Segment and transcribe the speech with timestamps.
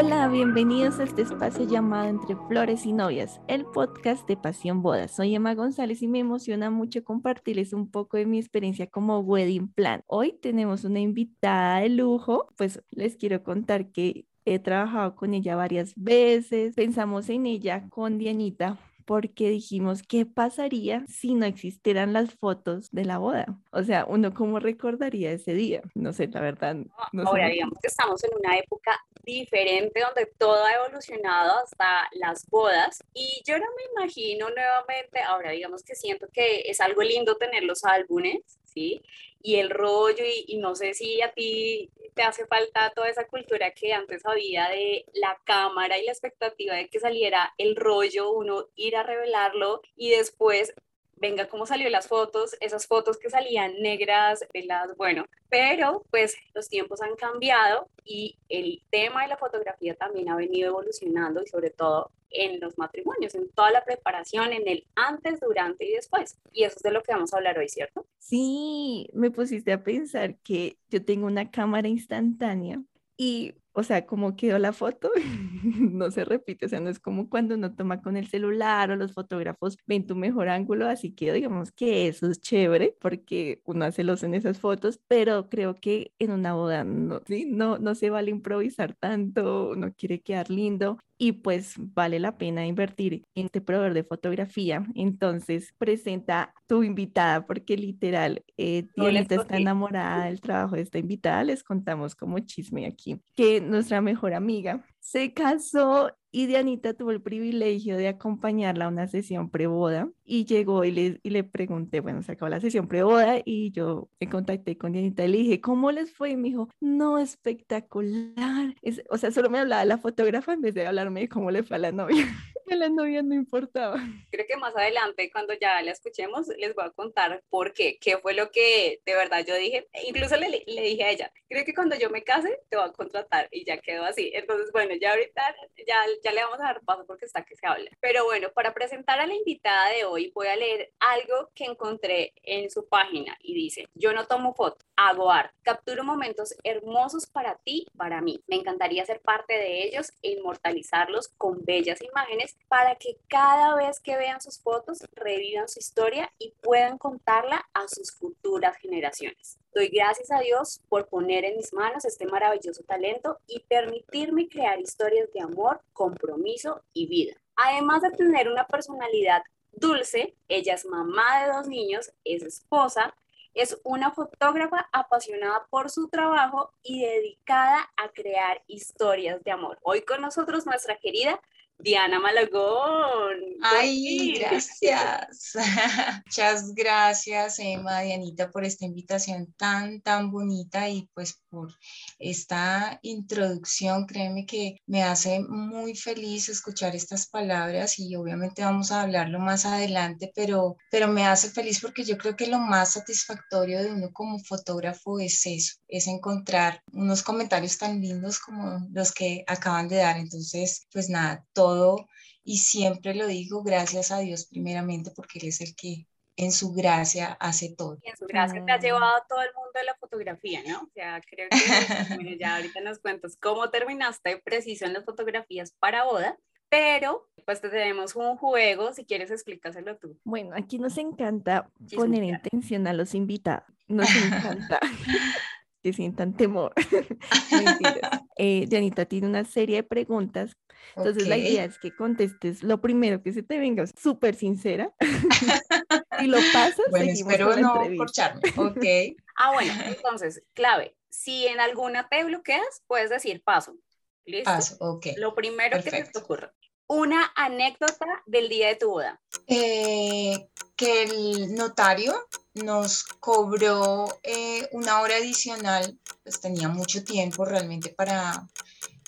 [0.00, 5.16] Hola, bienvenidos a este espacio llamado Entre Flores y Novias, el podcast de Pasión Bodas.
[5.16, 9.66] Soy Emma González y me emociona mucho compartirles un poco de mi experiencia como wedding
[9.66, 10.04] plan.
[10.06, 15.56] Hoy tenemos una invitada de lujo, pues les quiero contar que he trabajado con ella
[15.56, 18.78] varias veces, pensamos en ella con Dianita
[19.08, 23.58] porque dijimos, ¿qué pasaría si no existieran las fotos de la boda?
[23.72, 25.80] O sea, uno cómo recordaría ese día.
[25.94, 26.76] No sé, la verdad.
[27.12, 31.86] No Ahora, digamos que estamos en una época diferente donde todo ha evolucionado hasta
[32.20, 37.00] las bodas y yo no me imagino nuevamente, ahora digamos que siento que es algo
[37.00, 39.02] lindo tener los álbumes, ¿sí?
[39.42, 43.70] Y el rollo y, no sé si a ti te hace falta toda esa cultura
[43.72, 48.66] que antes había de la cámara y la expectativa de que saliera el rollo, uno
[48.74, 50.74] ir a revelarlo y después
[51.20, 56.68] venga cómo salió las fotos, esas fotos que salían negras, las bueno, pero pues los
[56.68, 61.70] tiempos han cambiado y el tema de la fotografía también ha venido evolucionando y sobre
[61.70, 66.38] todo en los matrimonios, en toda la preparación, en el antes, durante y después.
[66.52, 68.06] Y eso es de lo que vamos a hablar hoy, ¿cierto?
[68.18, 72.82] Sí, me pusiste a pensar que yo tengo una cámara instantánea
[73.16, 75.10] y o sea, como quedó la foto,
[75.92, 78.96] no se repite, o sea, no es como cuando uno toma con el celular o
[78.96, 83.84] los fotógrafos ven tu mejor ángulo, así que digamos que eso es chévere porque uno
[83.84, 87.46] hace los en esas fotos, pero creo que en una boda no, ¿sí?
[87.46, 92.64] no, no se vale improvisar tanto, uno quiere quedar lindo y pues vale la pena
[92.64, 94.86] invertir en este proveedor de fotografía.
[94.94, 101.64] Entonces presenta tu invitada porque literal, eh, está enamorada del trabajo de esta invitada, les
[101.64, 107.96] contamos como chisme aquí, que nuestra mejor amiga se casó y Dianita tuvo el privilegio
[107.96, 112.32] de acompañarla a una sesión preboda y llegó y le, y le pregunté, bueno, se
[112.32, 116.12] acabó la sesión preboda y yo me contacté con Dianita y le dije, ¿cómo les
[116.12, 116.30] fue?
[116.30, 118.74] Y me dijo, no, espectacular.
[118.82, 121.62] Es, o sea, solo me hablaba la fotógrafa en vez de hablarme de cómo le
[121.62, 122.26] fue a la novia.
[122.74, 123.96] a la novia no importaba.
[124.30, 128.18] Creo que más adelante, cuando ya la escuchemos, les voy a contar por qué, qué
[128.18, 129.88] fue lo que de verdad yo dije.
[130.06, 132.92] Incluso le, le dije a ella, creo que cuando yo me case, te voy a
[132.92, 134.30] contratar y ya quedó así.
[134.34, 135.42] Entonces, bueno, ya ahorita
[135.86, 137.90] ya, ya le vamos a dar paso porque está que se habla.
[138.00, 142.32] Pero bueno, para presentar a la invitada de hoy voy a leer algo que encontré
[142.42, 147.56] en su página y dice, yo no tomo fotos, hago arte, capturo momentos hermosos para
[147.56, 148.42] ti, para mí.
[148.46, 154.00] Me encantaría ser parte de ellos e inmortalizarlos con bellas imágenes para que cada vez
[154.00, 159.58] que vean sus fotos revivan su historia y puedan contarla a sus futuras generaciones.
[159.74, 164.80] Doy gracias a Dios por poner en mis manos este maravilloso talento y permitirme crear
[164.80, 167.36] historias de amor, compromiso y vida.
[167.56, 169.42] Además de tener una personalidad
[169.72, 173.14] dulce, ella es mamá de dos niños, es esposa,
[173.54, 179.78] es una fotógrafa apasionada por su trabajo y dedicada a crear historias de amor.
[179.82, 181.40] Hoy con nosotros nuestra querida
[181.78, 183.38] Diana Malagón.
[183.62, 185.52] Ay, gracias.
[186.26, 191.74] Muchas gracias, Emma, Dianita, por esta invitación tan, tan bonita y pues por
[192.18, 194.06] esta introducción.
[194.06, 199.64] Créeme que me hace muy feliz escuchar estas palabras y obviamente vamos a hablarlo más
[199.66, 204.10] adelante, pero, pero me hace feliz porque yo creo que lo más satisfactorio de uno
[204.12, 209.96] como fotógrafo es eso, es encontrar unos comentarios tan lindos como los que acaban de
[209.96, 210.16] dar.
[210.16, 212.08] Entonces, pues nada, todo
[212.48, 216.07] y siempre lo digo gracias a Dios primeramente porque Él es el que
[216.38, 217.98] en su gracia hace todo.
[218.02, 220.82] en su gracia te ha llevado a todo el mundo de la fotografía, ¿no?
[220.82, 221.56] O sea, creo que
[222.22, 226.38] bueno, ya ahorita nos cuentas cómo terminaste preciso en las fotografías para boda,
[226.68, 230.16] pero pues te tenemos un juego, si quieres explícaselo tú.
[230.22, 234.78] Bueno, aquí nos encanta poner en tensión a los invitados, nos encanta
[235.82, 236.72] que sientan temor.
[238.36, 240.56] eh, Dianita tiene una serie de preguntas
[240.96, 244.92] entonces la idea es que contestes lo primero que se te venga, súper sincera.
[246.20, 248.42] y lo pasas, bueno, espero no corcharme.
[248.56, 249.16] Ok.
[249.36, 250.96] ah, bueno, entonces, clave.
[251.10, 253.76] Si en alguna te bloqueas, puedes decir paso.
[254.24, 254.50] ¿Listo?
[254.50, 255.06] Paso, ok.
[255.16, 256.52] Lo primero que te ocurra.
[256.86, 259.20] Una anécdota del día de tu boda.
[259.46, 260.48] Eh,
[260.78, 262.14] que el notario
[262.54, 268.48] nos cobró eh, una hora adicional, pues tenía mucho tiempo realmente para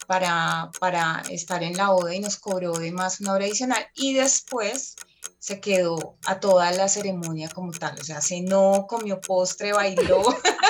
[0.06, 4.12] para, para estar en la boda y nos cobró de más una hora adicional y
[4.14, 4.96] después
[5.38, 10.22] se quedó a toda la ceremonia como tal, o sea, cenó, comió postre, bailó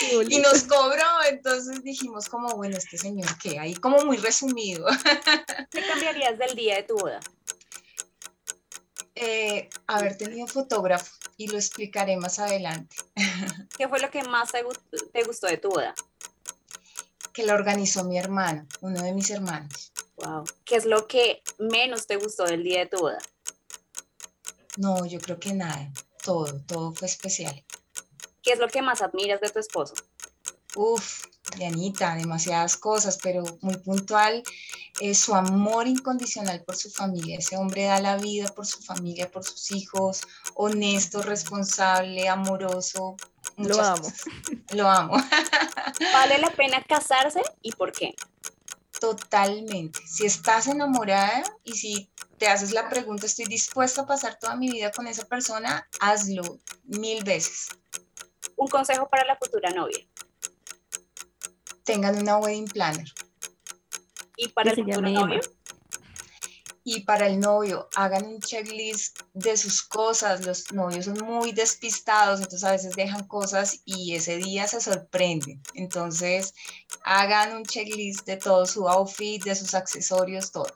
[0.28, 3.58] y nos cobró, entonces dijimos como, bueno, este señor, ¿qué?
[3.58, 4.86] Ahí como muy resumido.
[5.70, 7.18] ¿Qué cambiarías del día de tu boda?
[9.16, 12.96] Eh, haber tenido fotógrafo y lo explicaré más adelante.
[13.78, 15.94] ¿Qué fue lo que más te gustó de tu boda?
[17.36, 19.92] que la organizó mi hermano, uno de mis hermanos.
[20.16, 20.44] Wow.
[20.64, 23.18] ¿Qué es lo que menos te gustó del día de tu boda?
[24.78, 25.92] No, yo creo que nada,
[26.24, 27.62] todo, todo fue especial.
[28.42, 29.92] ¿Qué es lo que más admiras de tu esposo?
[30.76, 31.26] Uf,
[31.56, 34.42] Dianita, demasiadas cosas, pero muy puntual,
[35.00, 37.38] eh, su amor incondicional por su familia.
[37.38, 40.22] Ese hombre da la vida por su familia, por sus hijos,
[40.54, 43.16] honesto, responsable, amoroso.
[43.56, 44.12] Lo amo.
[44.74, 45.16] Lo amo.
[46.12, 48.14] ¿Vale la pena casarse y por qué?
[49.00, 50.00] Totalmente.
[50.06, 54.70] Si estás enamorada y si te haces la pregunta, ¿estoy dispuesta a pasar toda mi
[54.70, 55.86] vida con esa persona?
[56.00, 57.68] Hazlo mil veces.
[58.56, 60.06] Un consejo para la futura novia.
[61.86, 63.06] Tengan una wedding planner.
[64.36, 65.40] ¿Y para el futuro novio?
[66.82, 70.44] Y para el novio, hagan un checklist de sus cosas.
[70.44, 75.62] Los novios son muy despistados, entonces a veces dejan cosas y ese día se sorprenden.
[75.74, 76.54] Entonces,
[77.04, 80.72] hagan un checklist de todo su outfit, de sus accesorios, todo.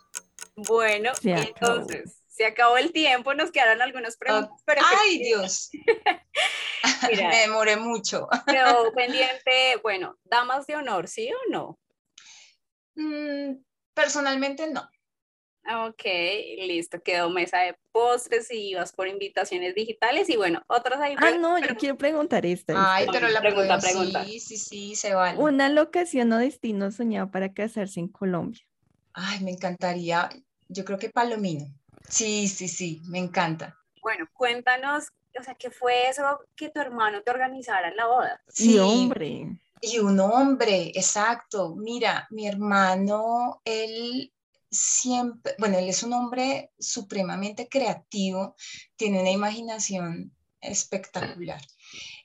[0.56, 4.50] Bueno, entonces, se acabó el tiempo, nos quedaron algunas preguntas.
[4.66, 5.68] ¡Ay, Dios!
[7.14, 8.28] Me demoré mucho.
[8.46, 11.78] Pero pendiente, bueno, damas de honor, ¿sí o no?
[12.94, 14.88] Mm, personalmente no.
[15.86, 16.02] Ok,
[16.62, 21.14] listo, quedó mesa de postres y ibas por invitaciones digitales y bueno, otras ahí.
[21.18, 22.72] Ah, no, yo quiero preguntar esta.
[22.74, 24.24] Ay, pero la pregunta, pregunta.
[24.24, 25.38] Sí, sí, sí, se vale.
[25.38, 28.62] Una locación o destino soñado para casarse en Colombia.
[29.12, 30.30] Ay, me encantaría,
[30.68, 31.66] yo creo que Palomino.
[32.08, 33.76] Sí, sí, sí, me encanta.
[34.02, 35.08] Bueno, cuéntanos,
[35.38, 36.22] o sea, ¿qué fue eso
[36.56, 38.42] que tu hermano te organizara en la boda?
[38.48, 39.58] Sí, hombre.
[39.80, 41.74] Y un hombre, exacto.
[41.76, 44.32] Mira, mi hermano, él
[44.70, 48.56] siempre, bueno, él es un hombre supremamente creativo,
[48.96, 51.60] tiene una imaginación espectacular.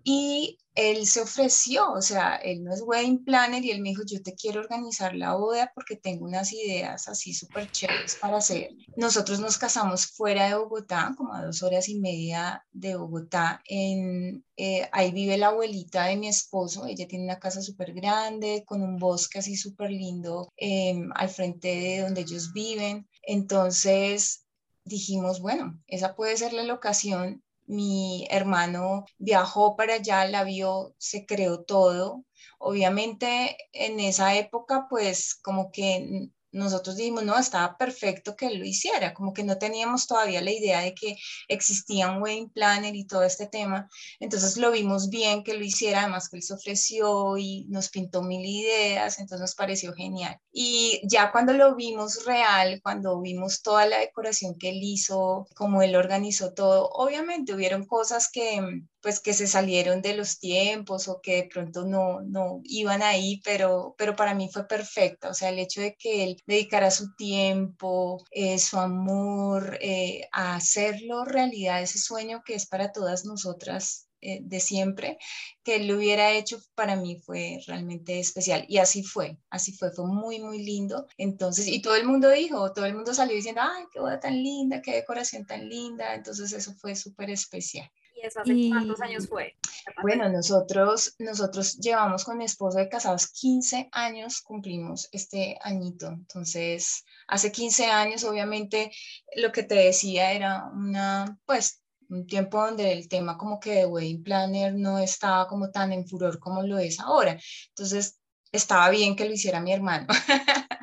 [0.03, 4.03] Y él se ofreció, o sea, él no es wedding planner y él me dijo,
[4.05, 8.71] yo te quiero organizar la boda porque tengo unas ideas así súper chéveres para hacer.
[8.97, 13.61] Nosotros nos casamos fuera de Bogotá, como a dos horas y media de Bogotá.
[13.65, 18.63] En, eh, ahí vive la abuelita de mi esposo, ella tiene una casa súper grande,
[18.65, 23.07] con un bosque así súper lindo em, al frente de donde ellos viven.
[23.23, 24.45] Entonces
[24.83, 31.25] dijimos, bueno, esa puede ser la locación mi hermano viajó para allá, la vio, se
[31.25, 32.23] creó todo.
[32.59, 38.65] Obviamente en esa época pues como que nosotros dijimos, no, estaba perfecto que él lo
[38.65, 41.17] hiciera, como que no teníamos todavía la idea de que
[41.47, 46.01] existía un wedding planner y todo este tema, entonces lo vimos bien que lo hiciera,
[46.01, 50.39] además que él se ofreció y nos pintó mil ideas, entonces nos pareció genial.
[50.51, 55.81] Y ya cuando lo vimos real, cuando vimos toda la decoración que él hizo, como
[55.81, 61.21] él organizó todo, obviamente hubieron cosas que pues que se salieron de los tiempos o
[61.21, 65.29] que de pronto no, no iban ahí, pero, pero para mí fue perfecta.
[65.29, 70.55] O sea, el hecho de que él dedicara su tiempo, eh, su amor eh, a
[70.55, 75.19] hacerlo realidad, ese sueño que es para todas nosotras eh, de siempre,
[75.63, 78.65] que él lo hubiera hecho para mí fue realmente especial.
[78.67, 81.05] Y así fue, así fue, fue muy, muy lindo.
[81.19, 84.41] Entonces, y todo el mundo dijo, todo el mundo salió diciendo, ay, qué boda tan
[84.41, 86.15] linda, qué decoración tan linda.
[86.15, 87.87] Entonces, eso fue súper especial.
[88.25, 89.55] ¿Y eso hace cuántos años fue?
[90.01, 96.07] Bueno, nosotros, nosotros llevamos con mi esposo de casados 15 años, cumplimos este añito.
[96.07, 98.91] Entonces, hace 15 años, obviamente,
[99.35, 103.85] lo que te decía era una, pues, un tiempo donde el tema como que de
[103.85, 107.39] wedding planner no estaba como tan en furor como lo es ahora.
[107.69, 108.19] Entonces,
[108.51, 110.07] estaba bien que lo hiciera mi hermano.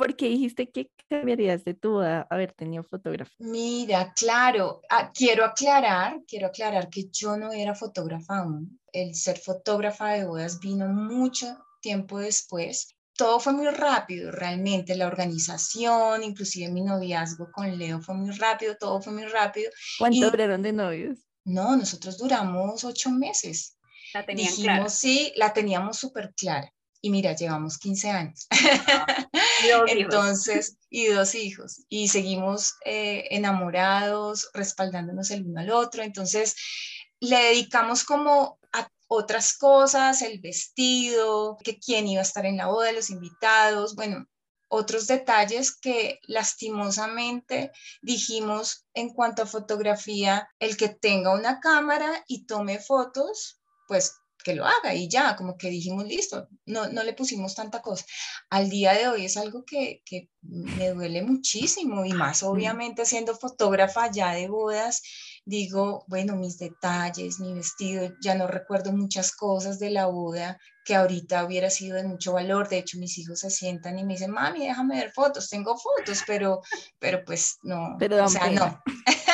[0.00, 3.32] ¿Por qué dijiste que cambiarías de tu boda haber tenido fotógrafo?
[3.36, 8.80] Mira, claro, ah, quiero aclarar, quiero aclarar que yo no era fotógrafa aún.
[8.94, 12.96] El ser fotógrafa de bodas vino mucho tiempo después.
[13.14, 18.78] Todo fue muy rápido, realmente, la organización, inclusive mi noviazgo con Leo fue muy rápido,
[18.78, 19.70] todo fue muy rápido.
[19.98, 21.18] ¿Cuánto duraron de novios?
[21.44, 23.76] No, nosotros duramos ocho meses.
[24.14, 28.46] La tenían Dijimos, Sí, la teníamos súper clara y mira, llevamos 15 años.
[29.88, 31.84] Entonces, y dos hijos.
[31.88, 36.02] Y seguimos eh, enamorados, respaldándonos el uno al otro.
[36.02, 36.56] Entonces,
[37.20, 42.66] le dedicamos como a otras cosas, el vestido, que quién iba a estar en la
[42.66, 44.26] boda los invitados, bueno,
[44.68, 52.46] otros detalles que lastimosamente dijimos en cuanto a fotografía, el que tenga una cámara y
[52.46, 57.12] tome fotos, pues que lo haga y ya, como que dijimos, listo, no, no le
[57.12, 58.04] pusimos tanta cosa.
[58.50, 63.34] Al día de hoy es algo que, que me duele muchísimo y más obviamente siendo
[63.34, 65.02] fotógrafa ya de bodas,
[65.44, 70.94] digo, bueno, mis detalles, mi vestido, ya no recuerdo muchas cosas de la boda que
[70.94, 72.68] ahorita hubiera sido de mucho valor.
[72.68, 76.22] De hecho, mis hijos se sientan y me dicen, mami, déjame ver fotos, tengo fotos,
[76.26, 76.60] pero,
[76.98, 78.82] pero pues no, pero o sea, no.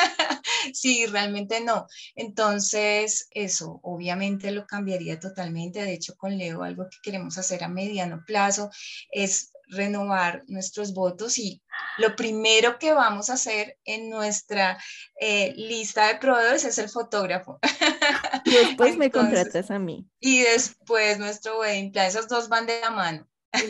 [0.79, 1.87] sí, realmente no.
[2.15, 5.83] Entonces, eso obviamente lo cambiaría totalmente.
[5.83, 8.69] De hecho, con Leo, algo que queremos hacer a mediano plazo
[9.11, 11.61] es renovar nuestros votos y
[11.97, 14.77] lo primero que vamos a hacer en nuestra
[15.19, 17.59] eh, lista de proveedores es el fotógrafo.
[18.45, 20.07] Y después me contratas a mí.
[20.21, 23.27] Y después nuestro wedding plan, esas dos van de la mano.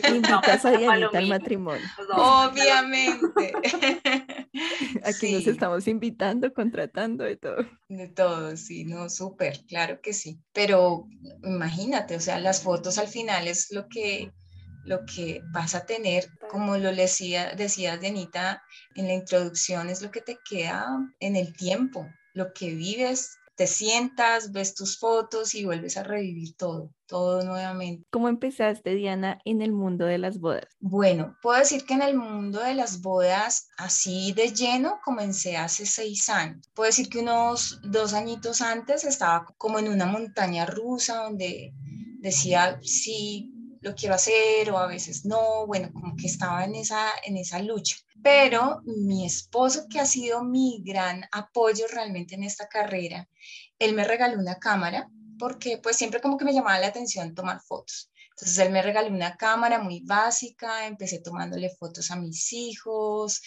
[0.08, 1.84] Invitas a Dianita al matrimonio.
[2.12, 3.52] Obviamente.
[5.04, 7.56] Aquí nos estamos invitando, contratando de todo.
[7.88, 10.40] De todo, sí, no, súper, claro que sí.
[10.52, 11.06] Pero
[11.42, 14.32] imagínate, o sea, las fotos al final es lo que
[14.84, 18.62] lo que vas a tener, como lo decía, decía Denita
[18.94, 20.86] en la introducción, es lo que te queda
[21.20, 26.54] en el tiempo, lo que vives, te sientas, ves tus fotos y vuelves a revivir
[26.56, 28.06] todo, todo nuevamente.
[28.08, 30.68] ¿Cómo empezaste, Diana, en el mundo de las bodas?
[30.78, 35.86] Bueno, puedo decir que en el mundo de las bodas, así de lleno, comencé hace
[35.86, 36.70] seis años.
[36.72, 41.74] Puedo decir que unos dos añitos antes estaba como en una montaña rusa donde
[42.20, 47.10] decía, sí, lo quiero hacer o a veces no, bueno, como que estaba en esa,
[47.24, 47.96] en esa lucha.
[48.22, 53.28] Pero mi esposo, que ha sido mi gran apoyo realmente en esta carrera,
[53.78, 57.60] él me regaló una cámara porque pues siempre como que me llamaba la atención tomar
[57.60, 58.10] fotos.
[58.30, 63.42] Entonces él me regaló una cámara muy básica, empecé tomándole fotos a mis hijos.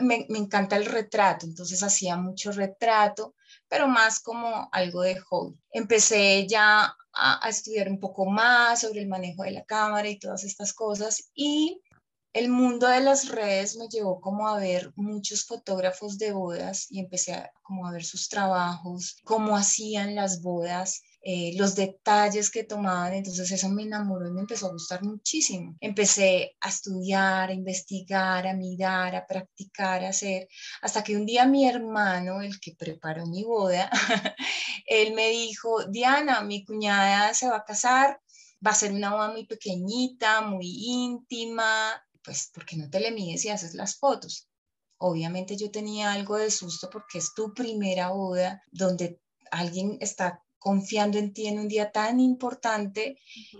[0.00, 3.34] Me, me encanta el retrato, entonces hacía mucho retrato,
[3.68, 5.58] pero más como algo de hobby.
[5.70, 10.44] Empecé ya a, estudiar un poco más sobre el manejo de la cámara y todas
[10.44, 11.30] estas cosas.
[11.34, 11.82] Y
[12.32, 17.00] el mundo de las redes me llevó como a ver muchos fotógrafos de bodas y
[17.00, 22.64] empecé a, como a ver sus trabajos, cómo hacían las bodas eh, los detalles que
[22.64, 25.76] tomaban, entonces eso me enamoró y me empezó a gustar muchísimo.
[25.78, 30.48] Empecé a estudiar, a investigar, a mirar, a practicar, a hacer,
[30.80, 33.90] hasta que un día mi hermano, el que preparó mi boda,
[34.86, 38.22] él me dijo, Diana, mi cuñada se va a casar,
[38.66, 43.10] va a ser una boda muy pequeñita, muy íntima, pues, ¿por qué no te le
[43.10, 44.48] mides y haces las fotos?
[44.96, 49.20] Obviamente yo tenía algo de susto porque es tu primera boda donde
[49.50, 53.18] alguien está confiando en ti en un día tan importante.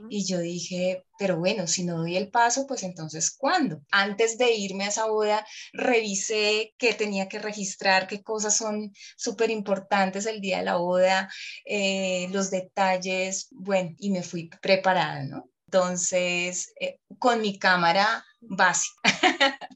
[0.08, 3.82] Y yo dije, pero bueno, si no doy el paso, pues entonces ¿cuándo?
[3.90, 9.50] Antes de irme a esa boda, revisé qué tenía que registrar, qué cosas son súper
[9.50, 11.30] importantes el día de la boda,
[11.64, 15.50] eh, los detalles, bueno, y me fui preparada, ¿no?
[15.66, 19.00] Entonces, eh, con mi cámara básica,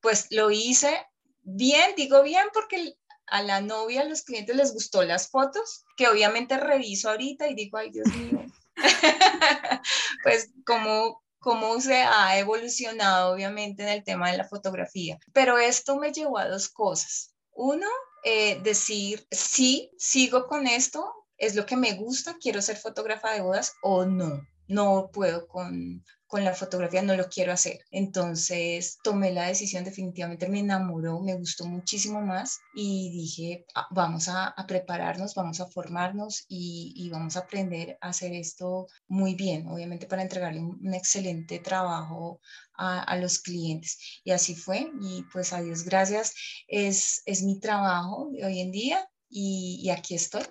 [0.00, 1.04] pues lo hice
[1.42, 2.94] bien, digo bien porque
[3.30, 7.54] a la novia, a los clientes les gustó las fotos, que obviamente reviso ahorita y
[7.54, 8.44] digo, ay Dios mío,
[10.22, 15.18] pues como cómo se ha evolucionado obviamente en el tema de la fotografía.
[15.32, 17.34] Pero esto me llevó a dos cosas.
[17.52, 17.86] Uno,
[18.24, 23.40] eh, decir, sí, sigo con esto, es lo que me gusta, quiero ser fotógrafa de
[23.40, 27.80] bodas o no, no puedo con, con la fotografía no lo quiero hacer.
[27.90, 34.28] Entonces tomé la decisión, definitivamente me enamoró, me gustó muchísimo más y dije, ah, vamos
[34.28, 40.06] a, prepararnos, vamos a formarnos y, vamos a aprender a hacer esto muy bien, obviamente
[40.06, 42.40] para entregarle un, excelente trabajo
[42.74, 43.98] a, los clientes.
[44.22, 46.34] Y así fue y pues a Dios gracias,
[46.68, 50.44] es, es mi trabajo de hoy en día y, y aquí estoy.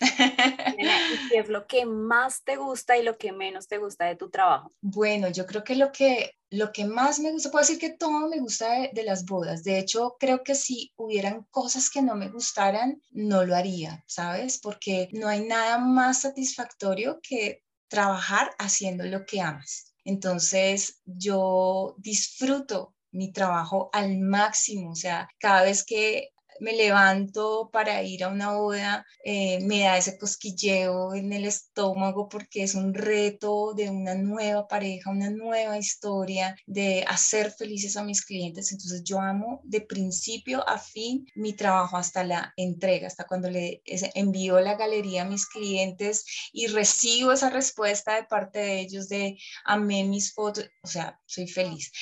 [0.00, 4.30] ¿Qué es lo que más te gusta y lo que menos te gusta de tu
[4.30, 4.72] trabajo?
[4.80, 8.28] Bueno, yo creo que lo que, lo que más me gusta, puedo decir que todo
[8.28, 9.62] me gusta de, las bodas.
[9.62, 14.58] De hecho, creo que si hubieran cosas que no me gustaran, no lo haría, ¿sabes?
[14.58, 19.94] Porque no hay nada más satisfactorio que trabajar haciendo lo que amas.
[20.04, 26.30] Entonces, yo disfruto mi trabajo al máximo, o sea, cada vez que
[26.60, 32.28] me levanto para ir a una boda, eh, me da ese cosquilleo en el estómago
[32.28, 38.04] porque es un reto de una nueva pareja, una nueva historia, de hacer felices a
[38.04, 38.72] mis clientes.
[38.72, 43.82] Entonces yo amo de principio a fin mi trabajo hasta la entrega, hasta cuando le
[44.14, 49.38] envío la galería a mis clientes y recibo esa respuesta de parte de ellos de
[49.64, 51.92] amé mis fotos, o sea, soy feliz.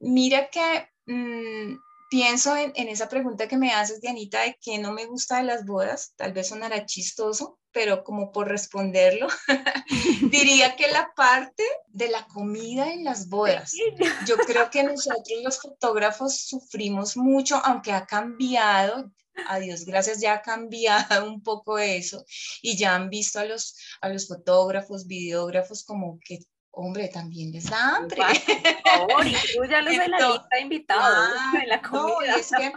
[0.00, 0.88] Mira que...
[1.06, 1.76] Mm,
[2.08, 5.64] pienso en, esa pregunta que me haces, Dianita, de que no me gusta de las
[5.64, 9.28] bodas, tal vez sonará chistoso, pero como por responderlo,
[10.30, 13.72] diría que la parte de la comida en las bodas.
[14.26, 19.12] Yo creo que nosotros los fotógrafos sufrimos mucho, aunque ha cambiado,
[19.46, 22.24] a Dios gracias ya ha cambiado un poco eso
[22.60, 26.40] y ya han visto a los, a los fotógrafos, videógrafos como que
[26.78, 28.22] hombre, también les da hambre.
[28.84, 31.28] Por favor, incluyalos en la lista de invitados
[31.62, 32.36] en la comida.
[32.36, 32.72] es que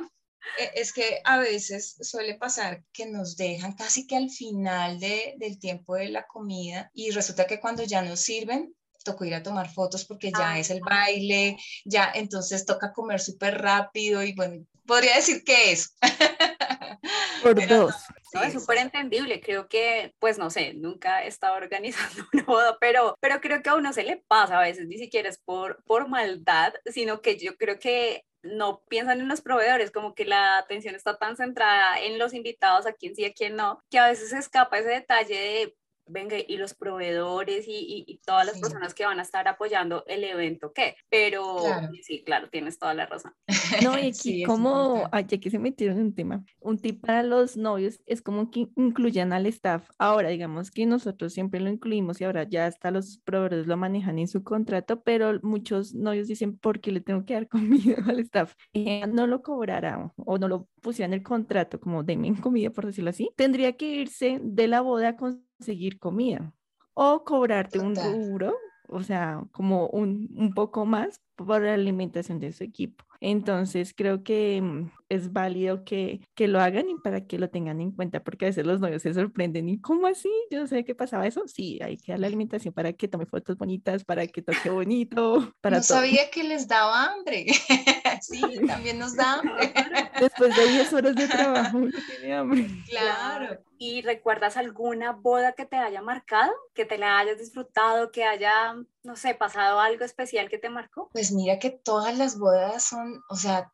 [0.57, 5.35] e, es que a veces suele pasar que nos dejan casi que al final de,
[5.37, 9.43] del tiempo de la comida y resulta que cuando ya nos sirven, tocó ir a
[9.43, 14.65] tomar fotos porque ya es el baile, ya entonces toca comer súper rápido y bueno,
[14.85, 15.95] podría decir que es.
[17.43, 17.93] Por dos.
[17.93, 19.41] No, es súper entendible.
[19.41, 23.69] Creo que, pues no sé, nunca he estado organizando una boda, pero, pero creo que
[23.69, 27.37] a uno se le pasa a veces, ni siquiera es por, por maldad, sino que
[27.37, 31.99] yo creo que no piensan en los proveedores, como que la atención está tan centrada
[31.99, 34.89] en los invitados, a quién sí, a quién no, que a veces se escapa ese
[34.89, 35.75] detalle de
[36.11, 40.23] venga, y los proveedores y, y, todas las personas que van a estar apoyando el
[40.23, 40.95] evento, ¿qué?
[41.09, 41.59] Pero
[42.03, 43.33] sí, claro, tienes toda la razón.
[43.83, 47.57] No, y aquí como, ya que se metieron en un tema, un tip para los
[47.57, 49.89] novios es como que incluyan al staff.
[49.97, 54.19] Ahora, digamos que nosotros siempre lo incluimos y ahora ya hasta los proveedores lo manejan
[54.19, 57.47] en su contrato, pero muchos novios dicen, ¿por qué le tengo que dar
[57.95, 58.53] comida al staff?
[58.73, 62.85] Eh, no lo cobrará o no lo pusieran en el contrato como denme comida, por
[62.85, 63.31] decirlo así.
[63.35, 66.51] Tendría que irse de la boda con conseguir comida
[66.95, 68.55] o cobrarte un rubro,
[68.89, 73.05] o sea, como un, un poco más por la alimentación de su equipo.
[73.19, 77.81] Entonces, creo que mm, es válido que, que, lo hagan y para que lo tengan
[77.81, 79.67] en cuenta, porque a veces los novios se sorprenden.
[79.67, 80.31] ¿Y cómo así?
[80.49, 81.43] Yo no sé qué pasaba eso.
[81.47, 85.53] Sí, hay que dar la alimentación para que tome fotos bonitas, para que toque bonito.
[85.61, 87.45] Para no sabía que les daba hambre.
[88.21, 89.73] sí, también nos da hambre.
[90.19, 92.67] Después de 10 horas de trabajo, tiene hambre.
[92.87, 93.59] Claro.
[93.77, 98.75] ¿Y recuerdas alguna boda que te haya marcado, que te la hayas disfrutado, que haya,
[99.03, 101.09] no sé, pasado algo especial que te marcó?
[101.11, 103.71] Pues mira que todas las bodas son, o sea,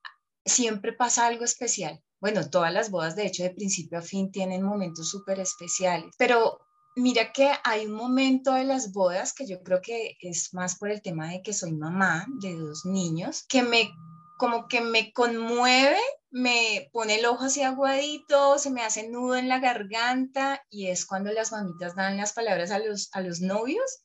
[0.48, 2.02] siempre pasa algo especial.
[2.20, 6.60] Bueno, todas las bodas, de hecho, de principio a fin tienen momentos súper especiales, pero
[6.96, 10.90] mira que hay un momento de las bodas que yo creo que es más por
[10.90, 13.92] el tema de que soy mamá de dos niños, que me
[14.38, 19.50] como que me conmueve, me pone el ojo así aguadito, se me hace nudo en
[19.50, 24.04] la garganta y es cuando las mamitas dan las palabras a los, a los novios.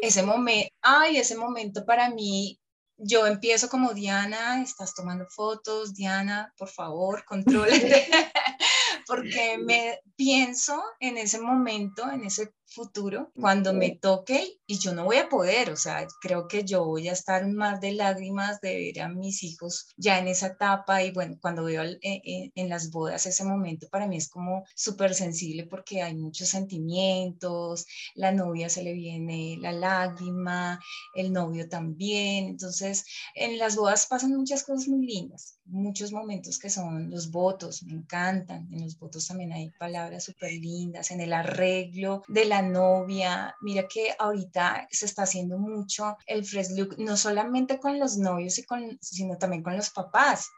[0.00, 2.61] Ese momento, ay, ese momento para mí,
[3.02, 8.06] yo empiezo como Diana, estás tomando fotos, Diana, por favor, contrólate,
[9.06, 15.04] porque me pienso en ese momento, en ese futuro, cuando me toque y yo no
[15.04, 18.74] voy a poder, o sea, creo que yo voy a estar más de lágrimas de
[18.74, 22.68] ver a mis hijos ya en esa etapa y bueno, cuando veo eh, eh, en,
[22.68, 28.32] las bodas ese momento para mí es como súper sensible porque hay muchos sentimientos, la
[28.32, 30.80] novia se le viene la lágrima,
[31.14, 33.04] el novio también, entonces
[33.34, 37.92] en las bodas pasan muchas cosas muy lindas, muchos momentos que son los votos, me
[37.92, 43.54] encantan, en los votos también hay palabras súper lindas, en el arreglo de la novia.
[43.60, 48.58] Mira que ahorita se está haciendo mucho el fresh look, no solamente con los novios,
[48.58, 50.48] y con, sino también con los papás.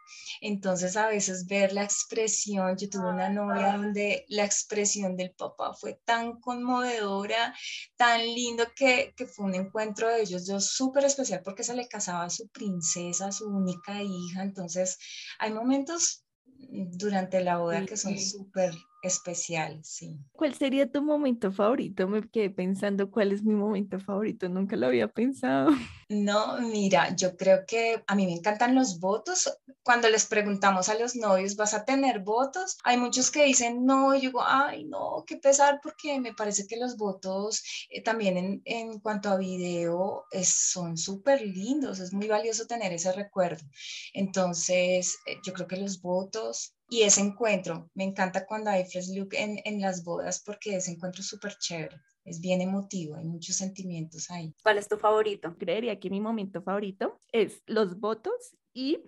[0.41, 5.75] Entonces a veces ver la expresión, yo tuve una novia donde la expresión del papá
[5.75, 7.55] fue tan conmovedora,
[7.97, 11.89] tan lindo que, que fue un encuentro de ellos yo súper especial porque se le
[11.89, 14.43] casaba a su princesa, su única hija.
[14.43, 14.99] Entonces
[15.39, 16.25] hay momentos
[16.71, 18.75] durante la boda que son súper
[19.09, 20.19] especial, sí.
[20.33, 22.09] ¿Cuál sería tu momento favorito?
[22.09, 25.71] Me quedé pensando cuál es mi momento favorito, nunca lo había pensado.
[26.11, 29.51] No, mira, yo creo que a mí me encantan los votos.
[29.83, 32.77] Cuando les preguntamos a los novios, ¿vas a tener votos?
[32.85, 36.67] Hay muchos que dicen no, y yo digo, ay, no, qué pesar, porque me parece
[36.67, 42.29] que los votos eh, también en, en, cuanto a video son súper lindos, es muy
[42.29, 43.65] valioso tener ese recuerdo.
[44.13, 49.17] Entonces, eh, yo creo que los votos y ese encuentro, me encanta cuando hay fresh
[49.17, 53.25] look en, en las bodas porque ese encuentro es súper chévere, es bien emotivo, hay
[53.25, 54.55] muchos sentimientos ahí.
[54.63, 55.57] ¿Cuál es tu favorito?
[55.59, 59.01] Creería que mi momento favorito es los votos y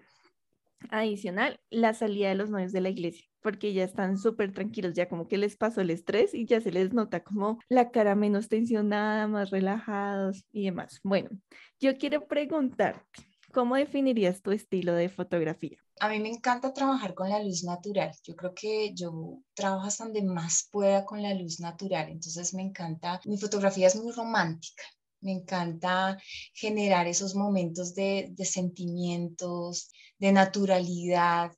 [0.90, 5.09] adicional la salida de los novios de la iglesia porque ya están súper tranquilos, ya
[5.09, 8.49] como que les pasó el estrés y ya se les nota como la cara menos
[8.49, 10.99] tensionada, más relajados y demás.
[11.05, 11.31] Bueno,
[11.79, 15.78] yo quiero preguntarte, ¿cómo definirías tu estilo de fotografía?
[15.98, 18.12] A mí me encanta trabajar con la luz natural.
[18.22, 22.11] Yo creo que yo trabajo hasta donde más pueda con la luz natural.
[22.11, 24.85] Entonces me encanta, mi fotografía es muy romántica.
[25.20, 26.18] Me encanta
[26.52, 31.52] generar esos momentos de, sentimientos, de naturalidad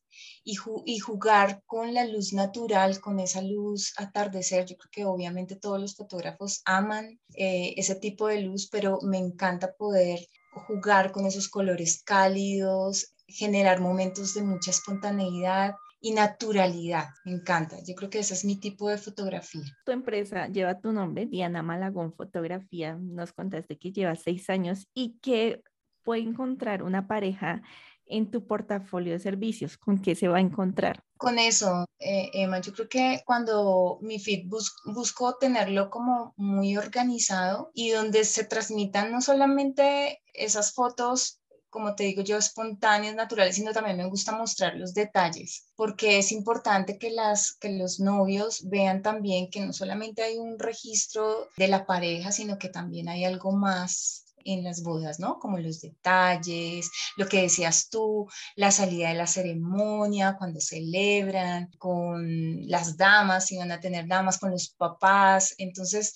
[0.45, 4.65] y, jugar con la luz natural, con esa luz atardecer.
[4.67, 9.19] Yo creo que obviamente todos los fotógrafos aman eh, ese tipo de luz, pero me
[9.19, 10.21] encanta poder
[10.59, 17.09] jugar con esos colores cálidos, generar momentos de mucha espontaneidad y naturalidad.
[17.25, 17.77] Me encanta.
[17.87, 19.65] Yo creo que ese es mi tipo de fotografía.
[19.85, 22.97] Tu empresa lleva tu nombre, Diana Malagón Fotografía.
[23.01, 25.63] Nos contaste que lleva seis años y que
[26.05, 27.63] puede encontrar una pareja
[28.09, 29.77] en tu portafolio de servicios?
[29.79, 31.03] ¿Con qué se va a encontrar?
[31.17, 34.49] Con eso, eh, Emma, yo creo que cuando mi feed
[34.85, 41.41] busco tenerlo como muy organizado y donde se transmitan no solamente esas fotos
[41.71, 46.33] como te digo yo, espontáneas, naturales, sino también me gusta mostrar los detalles, porque es
[46.33, 51.69] importante que, las, que los novios vean también que no solamente hay un registro de
[51.69, 55.39] la pareja, sino que también hay algo más en las bodas, ¿no?
[55.39, 62.69] Como los detalles, lo que decías tú, la salida de la ceremonia, cuando celebran, con
[62.69, 65.55] las damas, si van a tener damas, con los papás.
[65.59, 66.15] Entonces,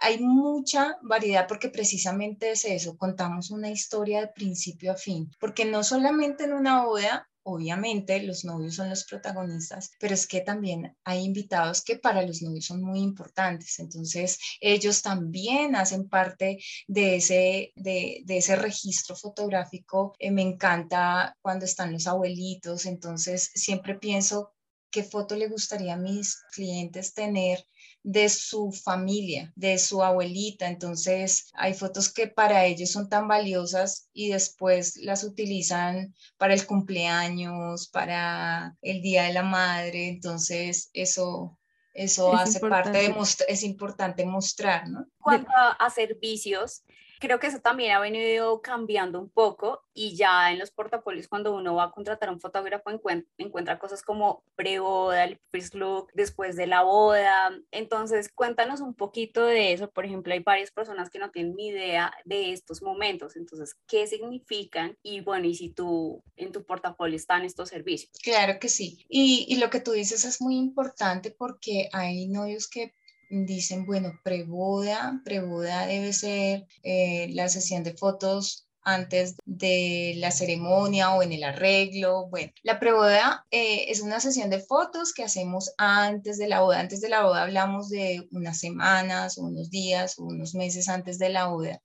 [0.00, 5.64] hay mucha variedad porque precisamente es eso, contamos una historia de principio a fin, porque
[5.64, 10.96] no solamente en una boda Obviamente los novios son los protagonistas, pero es que también
[11.04, 13.78] hay invitados que para los novios son muy importantes.
[13.78, 20.14] Entonces ellos también hacen parte de ese, de, ese registro fotográfico.
[20.18, 22.84] Eh, me encanta cuando están los abuelitos.
[22.84, 24.54] Entonces siempre pienso
[24.90, 27.64] qué foto le gustaría a mis clientes tener
[28.02, 30.68] de su familia, de su abuelita.
[30.68, 36.66] Entonces, hay fotos que para ellos son tan valiosas y después las utilizan para el
[36.66, 40.08] cumpleaños, para el Día de la Madre.
[40.08, 41.58] Entonces, eso,
[41.92, 43.14] eso hace parte de,
[43.48, 45.06] es importante mostrar, ¿no?
[45.18, 46.82] Cuanto a servicios,
[47.20, 51.54] creo que eso también ha venido cambiando un poco y ya en los portafolios cuando
[51.54, 52.90] uno va a contratar a un fotógrafo
[53.36, 57.50] encuentra, cosas como pre-boda, el first look, después de la boda.
[57.70, 59.90] Entonces, cuéntanos un poquito de eso.
[59.90, 63.36] Por ejemplo, hay varias personas que no tienen ni idea de estos momentos.
[63.36, 64.96] Entonces, ¿qué significan?
[65.02, 68.10] Y bueno, y si tú en tu portafolio están estos servicios.
[68.22, 69.04] Claro que sí.
[69.08, 72.94] Y, y lo que tú dices es muy importante porque hay novios que
[73.30, 81.14] dicen, bueno, preboda, preboda debe ser eh, la sesión de fotos antes de la ceremonia
[81.14, 82.28] o en el arreglo.
[82.28, 86.80] Bueno, la preboda eh, es una sesión de fotos que hacemos antes de la boda.
[86.80, 91.46] Antes de la boda hablamos de unas semanas, unos días, unos meses antes de la
[91.46, 91.80] boda.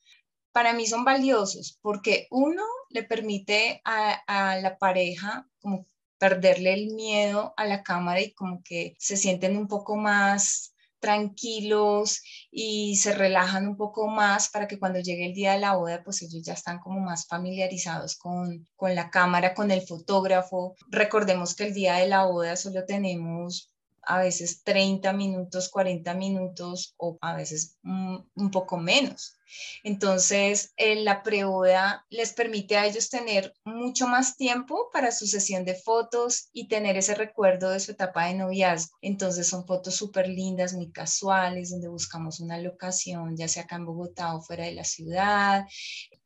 [0.52, 5.86] Para mí son valiosos porque uno le permite a, a la pareja como
[6.18, 10.75] perderle el miedo a la cámara y como que se sienten un poco más
[11.06, 15.76] tranquilos y se relajan un poco más para que cuando llegue el día de la
[15.76, 20.74] boda, pues ellos ya están como más familiarizados con, con la cámara, con el fotógrafo.
[20.90, 26.96] Recordemos que el día de la boda solo tenemos a veces 30 minutos, 40 minutos
[26.98, 29.35] o a veces un, poco menos.
[29.84, 35.76] Entonces, la preboda les permite a ellos tener mucho más tiempo para su sesión de
[35.76, 38.98] fotos y tener ese recuerdo de su etapa de noviazgo.
[39.02, 43.86] Entonces, son fotos súper lindas, muy casuales, donde buscamos una locación, ya sea acá en
[43.86, 45.66] Bogotá o fuera de la ciudad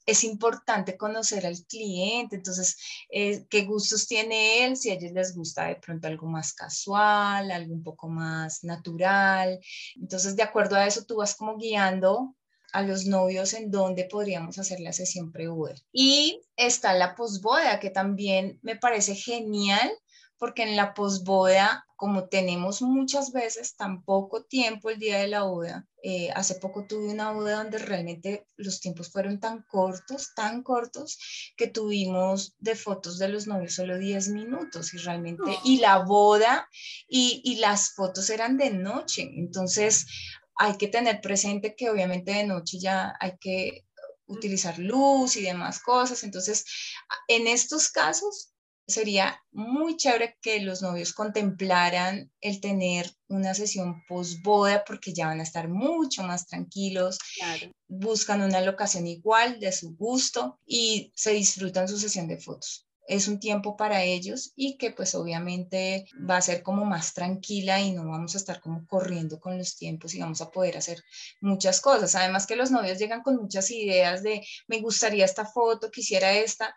[0.09, 2.77] es importante conocer al cliente, entonces,
[3.09, 7.51] eh, qué gustos tiene él, si a ellos les gusta de pronto algo más casual,
[7.51, 9.59] algo un poco más natural.
[9.95, 12.35] Entonces, de acuerdo a eso, tú vas como guiando
[12.73, 15.75] a los novios en dónde podríamos hacer la sesión pre-boda.
[15.91, 19.91] Y está la posboda, que también me parece genial
[20.39, 25.43] porque en la posboda, como tenemos muchas veces tan poco tiempo el día de la
[25.43, 30.63] boda, eh, hace poco tuve una boda donde realmente los tiempos fueron tan cortos, tan
[30.63, 31.19] cortos,
[31.57, 36.69] que tuvimos de fotos de los novios solo 10 minutos y realmente, y la boda
[37.09, 39.29] y, y las fotos eran de noche.
[39.35, 40.05] Entonces,
[40.59, 43.85] hay que tener presente que obviamente de noche ya hay que
[44.27, 46.23] utilizar luz y demás cosas.
[46.23, 46.65] Entonces,
[47.29, 48.51] en estos casos,
[48.85, 55.27] sería muy chévere que los novios contemplaran el tener una sesión post boda porque ya
[55.27, 57.19] van a estar mucho más tranquilos,
[57.87, 62.88] buscan una locación igual de su gusto y se disfrutan su sesión de fotos.
[63.09, 67.81] Es un tiempo para ellos y que pues obviamente va a ser como más tranquila
[67.81, 71.03] y no vamos a estar como corriendo con los tiempos y vamos a poder hacer
[71.41, 72.13] muchas cosas.
[72.13, 76.75] Además que los novios llegan con muchas ideas de me gustaría esta foto, quisiera esta,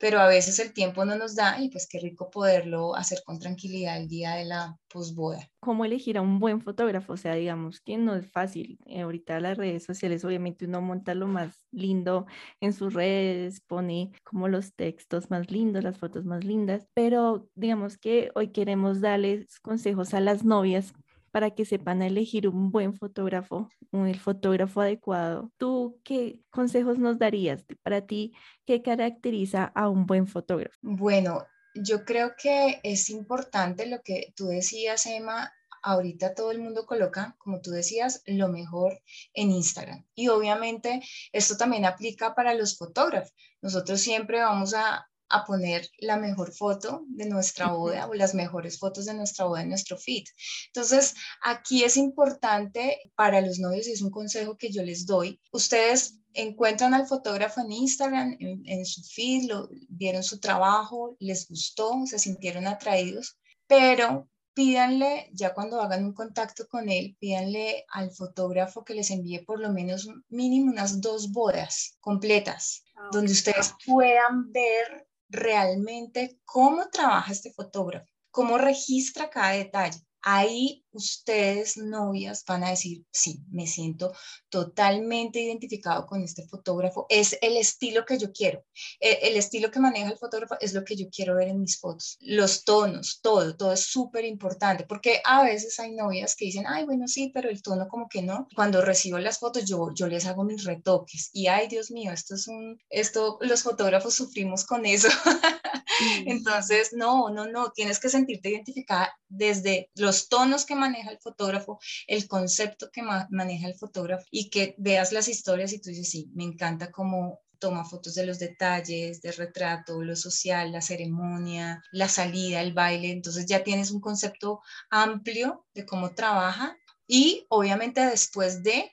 [0.00, 3.38] pero a veces el tiempo no nos da y pues qué rico poderlo hacer con
[3.38, 5.46] tranquilidad el día de la posboda.
[5.60, 7.12] ¿Cómo elegir a un buen fotógrafo?
[7.12, 8.78] O sea, digamos que no es fácil.
[8.86, 12.26] Eh, ahorita las redes sociales, obviamente uno monta lo más lindo
[12.60, 17.98] en sus redes, pone como los textos más lindos, las fotos más lindas, pero digamos
[17.98, 20.94] que hoy queremos darles consejos a las novias
[21.30, 25.52] para que sepan elegir un buen fotógrafo, un fotógrafo adecuado.
[25.56, 28.32] ¿Tú qué consejos nos darías para ti?
[28.66, 30.76] ¿Qué caracteriza a un buen fotógrafo?
[30.82, 36.84] Bueno, yo creo que es importante lo que tú decías, Emma, ahorita todo el mundo
[36.86, 39.02] coloca, como tú decías, lo mejor
[39.34, 40.04] en Instagram.
[40.14, 41.00] Y obviamente
[41.32, 43.32] esto también aplica para los fotógrafos.
[43.62, 48.78] Nosotros siempre vamos a, a poner la mejor foto de nuestra boda o las mejores
[48.78, 50.24] fotos de nuestra boda en nuestro feed.
[50.66, 55.40] Entonces, aquí es importante para los novios y es un consejo que yo les doy.
[55.52, 62.06] Ustedes encuentran al fotógrafo en Instagram, en, su feed, lo, vieron su trabajo, les gustó,
[62.06, 68.84] se sintieron atraídos, pero pídanle, ya cuando hagan un contacto con él, pídanle al fotógrafo
[68.84, 74.52] que les envíe por lo menos mínimo unas dos bodas completas, ah, donde ustedes puedan
[74.52, 79.98] ver realmente cómo trabaja este fotógrafo, cómo registra cada detalle.
[80.22, 84.12] Ahí ustedes, novias, van a decir, sí, me siento
[84.48, 88.64] totalmente identificado con este fotógrafo, es el estilo que yo quiero,
[88.98, 91.78] el, el estilo que maneja el fotógrafo es lo que yo quiero ver en mis
[91.78, 96.64] fotos, los tonos, todo, todo es súper importante, porque a veces hay novias que dicen,
[96.66, 98.48] ay, bueno, sí, pero el tono como que no.
[98.54, 102.34] Cuando recibo las fotos, yo, yo les hago mis retoques y, ay, Dios mío, esto
[102.34, 105.08] es un, esto, los fotógrafos sufrimos con eso.
[106.26, 111.78] Entonces, no, no, no, tienes que sentirte identificada desde los tonos que maneja el fotógrafo,
[112.06, 116.30] el concepto que maneja el fotógrafo y que veas las historias y tú dices, sí,
[116.34, 122.08] me encanta cómo toma fotos de los detalles, de retrato, lo social, la ceremonia, la
[122.08, 123.12] salida, el baile.
[123.12, 128.90] Entonces ya tienes un concepto amplio de cómo trabaja y obviamente después de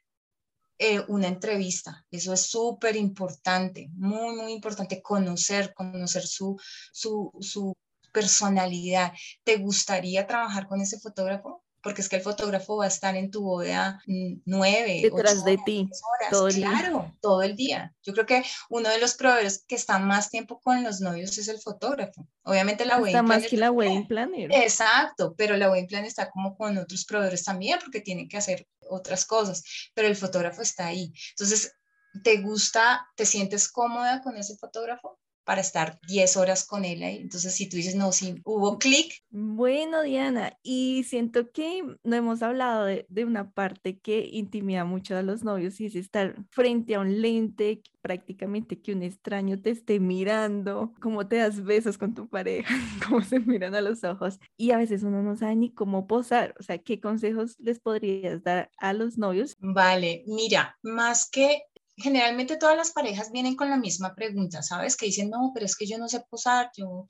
[0.79, 2.05] eh, una entrevista.
[2.11, 6.59] Eso es súper importante, muy, muy importante conocer, conocer su,
[6.91, 7.73] su, su
[8.11, 9.13] personalidad.
[9.43, 11.63] ¿Te gustaría trabajar con ese fotógrafo?
[11.87, 15.57] Porque es que el fotógrafo va a estar en tu boda mm, nueve, detrás de
[15.65, 17.17] ti, horas, todo el claro, día.
[17.21, 17.95] todo el día.
[18.03, 21.47] Yo creo que uno de los proveedores que está más tiempo con los novios es
[21.47, 22.27] el fotógrafo.
[22.43, 23.39] Obviamente la wedding planner.
[23.39, 24.53] más que la wedding planner.
[24.53, 28.67] Exacto, pero la wedding planner está como con otros proveedores también porque tiene que hacer
[28.89, 31.13] otras cosas, pero el fotógrafo está ahí.
[31.29, 31.73] Entonces,
[32.21, 35.17] ¿te gusta, te sientes cómoda con ese fotógrafo?
[35.47, 37.19] Para estar 10 horas con él ahí.
[37.21, 39.23] Entonces, si tú dices, no, sí, hubo clic.
[39.29, 45.15] Bueno, Diana, y siento que no hemos hablado de, de, una parte que intimida mucho
[45.15, 49.69] a los novios y es estar frente a un lente, prácticamente que un extraño te
[49.69, 52.67] esté mirando, cómo te das besos con tu pareja,
[53.07, 54.41] cómo se miran a los ojos.
[54.57, 56.55] Y a veces uno no sabe ni cómo posar.
[56.59, 59.55] O sea, ¿qué consejos les podrías dar a los novios?
[59.59, 61.61] Vale, mira, más que
[61.97, 64.95] generalmente todas las parejas vienen con la misma pregunta, ¿sabes?
[64.95, 67.07] Que dicen, no, pero es que yo no sé posar, yo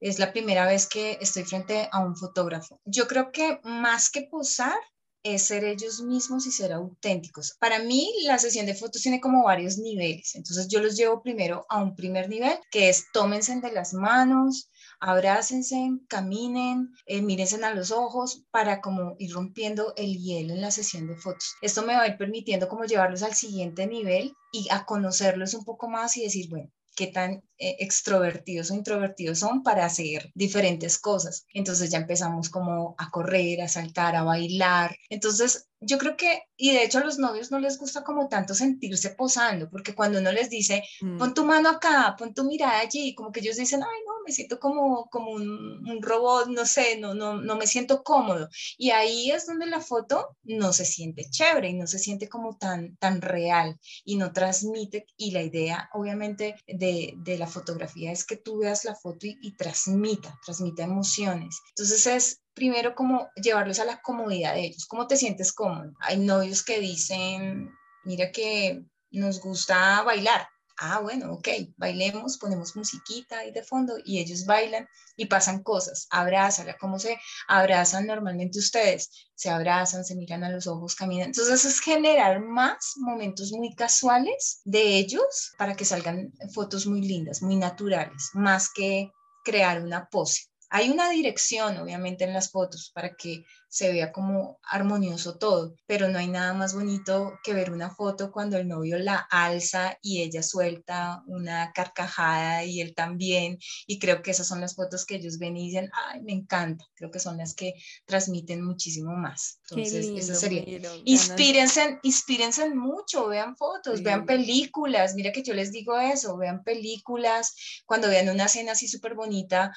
[0.00, 2.80] es la primera vez que estoy frente a un fotógrafo.
[2.84, 4.78] Yo creo que más que posar
[5.22, 7.56] es ser ellos mismos y ser auténticos.
[7.60, 10.34] Para mí, la sesión de fotos tiene como varios niveles.
[10.34, 14.70] Entonces, yo los llevo primero a un primer nivel, que es tómense de las manos,
[15.00, 20.70] abrácense, caminen, eh, mírense a los ojos para como ir rompiendo el hielo en la
[20.70, 21.54] sesión de fotos.
[21.62, 25.64] Esto me va a ir permitiendo como llevarlos al siguiente nivel y a conocerlos un
[25.64, 30.98] poco más y decir, bueno, qué tan eh, extrovertidos o introvertidos son para hacer diferentes
[30.98, 31.46] cosas.
[31.54, 34.94] Entonces ya empezamos como a correr, a saltar, a bailar.
[35.08, 38.54] Entonces yo creo que, y de hecho a los novios no les gusta como tanto
[38.54, 41.18] sentirse posando, porque cuando uno les dice, mm.
[41.18, 44.32] pon tu mano acá, pon tu mirada allí, como que ellos dicen, ay, no, me
[44.32, 48.48] siento como, como un, un robot, no sé, no, no, no me siento cómodo.
[48.76, 52.56] Y ahí es donde la foto no se siente chévere y no se siente como
[52.56, 55.06] tan, tan real y no transmite.
[55.16, 59.38] Y la idea, obviamente, de, de la fotografía es que tú veas la foto y,
[59.40, 61.58] y transmita, transmita emociones.
[61.70, 64.86] Entonces es primero como llevarlos a la comodidad de ellos.
[64.86, 65.92] ¿Cómo te sientes cómodo?
[66.00, 67.70] Hay novios que dicen,
[68.04, 70.48] mira que nos gusta bailar.
[70.82, 76.06] Ah, bueno, ok, bailemos, ponemos musiquita ahí de fondo y ellos bailan y pasan cosas.
[76.08, 79.10] Abrázala, ¿cómo se abrazan normalmente ustedes?
[79.34, 81.26] Se abrazan, se miran a los ojos, caminan.
[81.26, 87.42] Entonces es generar más momentos muy casuales de ellos para que salgan fotos muy lindas,
[87.42, 89.12] muy naturales, más que
[89.44, 90.49] crear una pose.
[90.70, 96.08] Hay una dirección, obviamente, en las fotos para que se vea como armonioso todo, pero
[96.08, 100.22] no hay nada más bonito que ver una foto cuando el novio la alza y
[100.22, 103.58] ella suelta una carcajada y él también.
[103.86, 106.84] Y creo que esas son las fotos que ellos ven y dicen, ay, me encanta.
[106.94, 109.60] Creo que son las que transmiten muchísimo más.
[109.70, 110.64] Entonces, eso sería.
[111.04, 115.14] inspírense, inspírense mucho, vean fotos, vean películas.
[115.14, 117.54] Mira que yo les digo eso, vean películas.
[117.86, 119.72] Cuando vean una escena así súper bonita,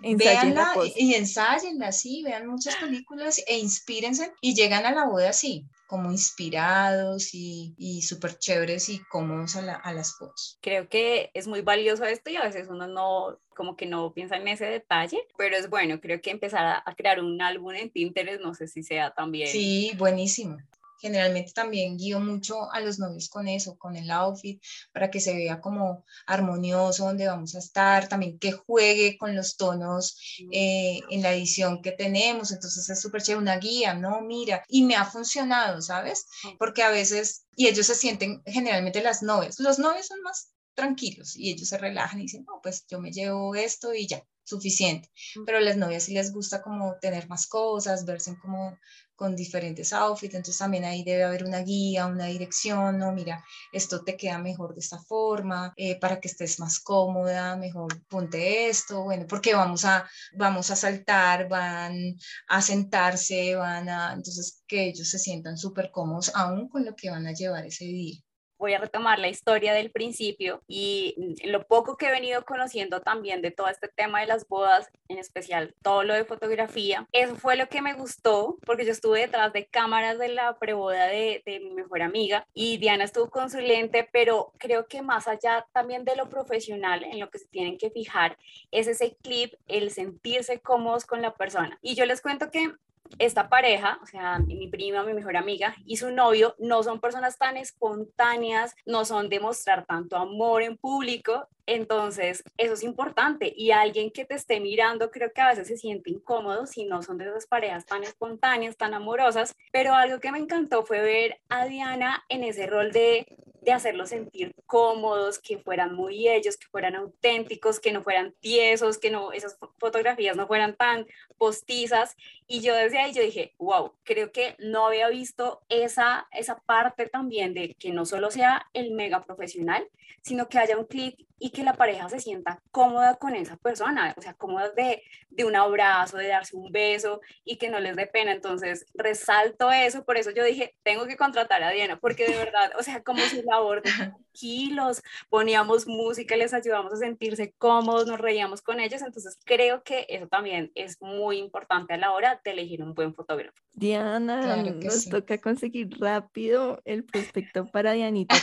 [0.00, 5.66] Veanla y, ensáyenla, sí, vean muchas películas e inspírense y llegan a la boda así.
[5.86, 10.58] como inspirados y, y súper chéveres y cómodos a, a, las fotos.
[10.60, 14.36] Creo que es muy valioso esto y a veces uno no, como que no piensa
[14.36, 17.90] en ese detalle, pero es bueno, creo que empezar a, a crear un álbum en
[17.90, 19.48] Pinterest, no sé si sea también.
[19.48, 20.58] Sí, buenísimo
[21.04, 24.58] generalmente también guío mucho a los novios con eso, con el outfit,
[24.90, 29.58] para que se vea como armonioso donde vamos a estar, también que juegue con los
[29.58, 30.16] tonos
[30.50, 34.22] eh, en la edición que tenemos, entonces es súper chévere, una guía, ¿no?
[34.22, 36.24] Mira, y me ha funcionado, ¿sabes?
[36.58, 41.36] Porque a veces, y ellos se sienten generalmente las novias, los novios son más tranquilos
[41.36, 45.10] y ellos se relajan y dicen, no, pues yo me llevo esto y ya, suficiente.
[45.46, 48.78] Pero a las novias sí les gusta como tener más cosas, verse como
[49.14, 54.02] con diferentes outfits, entonces también ahí debe haber una guía, una dirección, no, mira, esto
[54.04, 59.04] te queda mejor de esta forma, eh, para que estés más cómoda, mejor ponte esto,
[59.04, 62.16] bueno, porque vamos a, vamos a saltar, van
[62.48, 67.10] a sentarse, van a, entonces que ellos se sientan súper cómodos aún con lo que
[67.10, 68.23] van a llevar ese día
[68.64, 73.42] voy a retomar la historia del principio y lo poco que he venido conociendo también
[73.42, 77.56] de todo este tema de las bodas, en especial todo lo de fotografía, eso fue
[77.56, 81.60] lo que me gustó porque yo estuve detrás de cámaras de la preboda de, de
[81.60, 86.06] mi mejor amiga y Diana estuvo con su lente, pero creo que más allá también
[86.06, 88.38] de lo profesional en lo que se tienen que fijar
[88.70, 91.78] es ese clip, el sentirse cómodos con la persona.
[91.82, 92.72] Y yo les cuento que
[93.18, 97.38] esta pareja, o sea, mi prima, mi mejor amiga y su novio, no son personas
[97.38, 103.70] tan espontáneas, no son de mostrar tanto amor en público, entonces eso es importante y
[103.70, 107.18] alguien que te esté mirando creo que a veces se siente incómodo si no son
[107.18, 111.66] de esas parejas tan espontáneas, tan amorosas, pero algo que me encantó fue ver a
[111.66, 113.26] Diana en ese rol de
[113.64, 118.98] de hacerlos sentir cómodos, que fueran muy ellos, que fueran auténticos, que no fueran tiesos,
[118.98, 121.06] que no esas fotografías no fueran tan
[121.38, 122.16] postizas.
[122.46, 127.06] Y yo desde ahí yo dije, wow, creo que no había visto esa, esa parte
[127.06, 129.88] también de que no solo sea el mega profesional,
[130.22, 134.14] sino que haya un clic y que la pareja se sienta cómoda con esa persona,
[134.16, 137.96] o sea, cómoda de, de un abrazo, de darse un beso y que no les
[137.96, 138.32] dé pena.
[138.32, 142.72] Entonces, resalto eso, por eso yo dije, tengo que contratar a Diana, porque de verdad,
[142.78, 143.90] o sea, como su labor de
[144.32, 150.06] tranquilos, poníamos música, les ayudamos a sentirse cómodos, nos reíamos con ellos, entonces creo que
[150.08, 153.52] eso también es muy importante a la hora de elegir un buen fotógrafo.
[153.74, 158.34] Diana, nos toca conseguir rápido el prospecto para Dianita,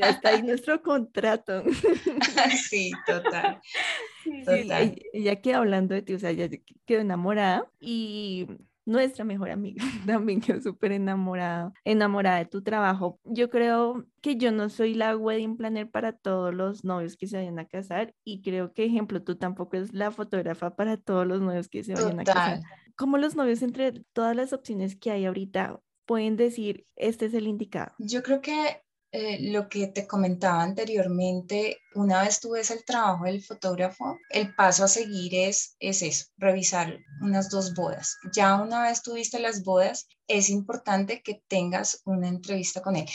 [0.00, 1.62] ya está ahí nuestro contrato.
[2.70, 3.60] sí, total.
[4.44, 4.96] total.
[5.12, 6.48] ella quedó hablando de ti, o sea, ella
[6.84, 8.46] quedó enamorada y
[8.86, 13.18] nuestra mejor amiga también quedó súper enamorada, enamorada de tu trabajo.
[13.24, 17.36] Yo creo que yo no soy la wedding planner para todos los novios que se
[17.36, 21.40] vayan a casar y creo que, ejemplo, tú tampoco es la fotógrafa para todos los
[21.40, 22.60] novios que se vayan a casar.
[22.94, 27.46] ¿Cómo los novios entre todas las opciones que hay ahorita pueden decir, este es el
[27.46, 27.92] indicado?
[27.98, 28.80] Yo creo que
[29.18, 34.54] eh, lo que te comentaba anteriormente, una vez tú ves el trabajo del fotógrafo, el
[34.54, 38.18] paso a seguir es, es eso, revisar unas dos bodas.
[38.34, 43.06] Ya una vez tuviste las bodas, es importante que tengas una entrevista con él.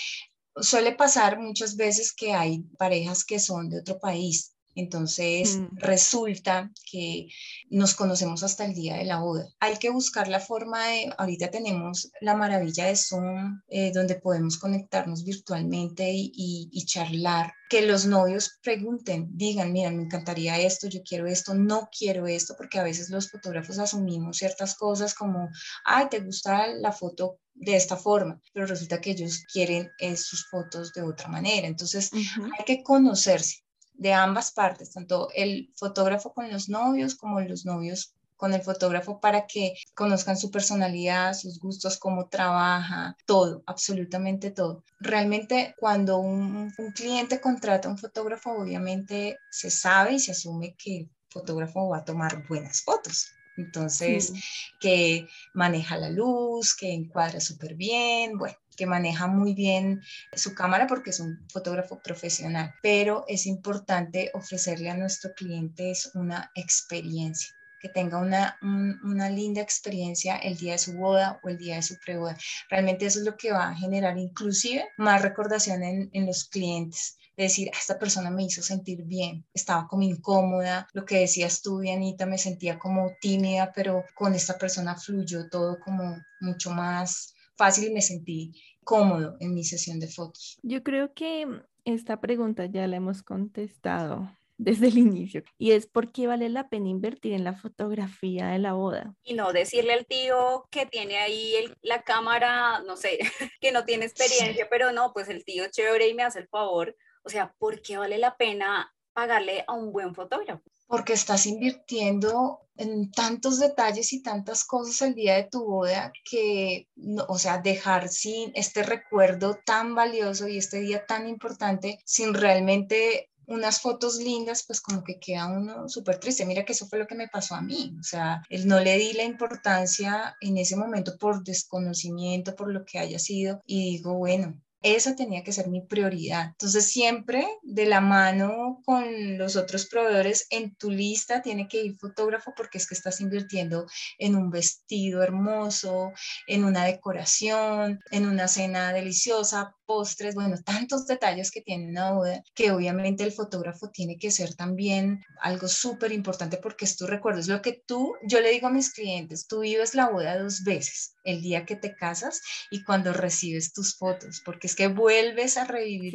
[0.55, 5.77] Suele pasar muchas veces que hay parejas que son de otro país entonces mm.
[5.77, 7.27] resulta que
[7.69, 9.47] nos conocemos hasta el día de la boda.
[9.59, 14.57] Hay que buscar la forma de, ahorita tenemos la maravilla de Zoom, eh, donde podemos
[14.57, 16.31] conectarnos virtualmente y,
[16.71, 17.53] y, charlar.
[17.69, 22.55] Que los novios pregunten, digan, mira, me encantaría esto, yo quiero esto, no quiero esto,
[22.57, 25.49] porque a veces los fotógrafos asumimos ciertas cosas como,
[25.85, 30.47] ay, te gusta la foto de esta forma, pero resulta que ellos quieren eh, sus
[30.49, 31.67] fotos de otra manera.
[31.67, 33.63] Entonces, hay que conocerse
[34.01, 39.19] de ambas partes, tanto el fotógrafo con los novios como los novios con el fotógrafo
[39.19, 44.83] para que conozcan su personalidad, sus gustos, cómo trabaja, todo, absolutamente todo.
[44.99, 50.97] Realmente cuando un, cliente contrata a un fotógrafo, obviamente se sabe y se asume que
[51.01, 53.27] el fotógrafo va a tomar buenas fotos.
[53.57, 54.33] Entonces,
[54.79, 60.01] que maneja la luz, que encuadra súper bien, bueno, que maneja muy bien
[60.33, 66.51] su cámara porque es un fotógrafo profesional, pero es importante ofrecerle a nuestro cliente una
[66.55, 71.77] experiencia que tenga una, una linda experiencia el día de su boda o el día
[71.77, 72.37] de su preboda.
[72.69, 77.17] Realmente eso es lo que va a generar inclusive más recordación en, en los clientes.
[77.41, 81.63] De decir, ah, esta persona me hizo sentir bien, estaba como incómoda, lo que decías
[81.63, 87.33] tú, Dianita, me sentía como tímida, pero con esta persona fluyó todo como mucho más
[87.57, 90.59] fácil y me sentí cómodo en mi sesión de fotos.
[90.61, 91.47] Yo creo que
[91.83, 94.29] esta pregunta ya la hemos contestado
[94.59, 98.59] desde el inicio y es por qué vale la pena invertir en la fotografía de
[98.59, 99.15] la boda.
[99.23, 103.17] Y no decirle al tío que tiene ahí la cámara, no sé,
[103.61, 106.95] que no tiene experiencia, pero no, pues el tío chévere y me hace el favor.
[107.23, 110.63] O sea, ¿por qué vale la pena pagarle a un buen fotógrafo?
[110.87, 116.87] Porque estás invirtiendo en tantos detalles y tantas cosas el día de tu boda que,
[117.27, 123.29] o sea, dejar sin este recuerdo tan valioso y este día tan importante sin realmente
[123.45, 126.45] unas fotos lindas, pues como que queda uno súper triste.
[126.45, 127.95] Mira que eso fue lo que me pasó a mí.
[127.99, 132.85] O sea, él no le di la importancia en ese momento por desconocimiento, por lo
[132.85, 133.61] que haya sido.
[133.65, 136.47] Y digo, bueno, esa tenía que ser mi prioridad.
[136.47, 141.97] Entonces, siempre de la mano con los otros proveedores, en tu lista tiene que ir
[141.97, 143.85] fotógrafo porque es que estás invirtiendo
[144.17, 146.11] en un vestido hermoso,
[146.47, 152.43] en una decoración, en una cena deliciosa, postres, bueno, tantos detalles que tiene una boda,
[152.55, 157.41] que obviamente el fotógrafo tiene que ser también algo súper importante porque es tu recuerdo,
[157.41, 160.63] es lo que tú, yo le digo a mis clientes, tú vives la boda dos
[160.63, 165.57] veces, el día que te casas y cuando recibes tus fotos, porque es que vuelves
[165.57, 166.13] a revivir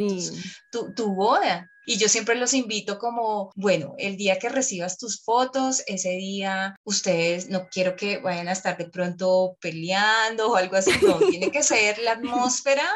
[0.70, 1.70] tu, tu boda.
[1.88, 6.76] Y yo siempre los invito como, bueno, el día que recibas tus fotos, ese día
[6.84, 11.50] ustedes no quiero que vayan a estar de pronto peleando o algo así, no, tiene
[11.52, 12.88] que ser la atmósfera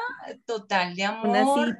[0.44, 1.78] total de amor,